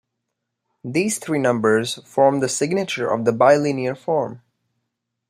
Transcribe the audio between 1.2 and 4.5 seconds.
numbers form the "signature" of the bilinear form.